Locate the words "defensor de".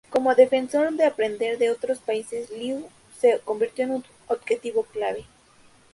0.33-1.05